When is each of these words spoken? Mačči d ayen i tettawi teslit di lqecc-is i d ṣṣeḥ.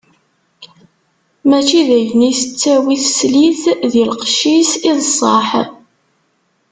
Mačči 1.49 1.79
d 1.87 1.89
ayen 1.97 2.21
i 2.29 2.31
tettawi 2.39 2.95
teslit 3.03 3.61
di 3.91 4.03
lqecc-is 4.11 4.71
i 4.89 4.91
d 4.97 4.99
ṣṣeḥ. 5.15 5.49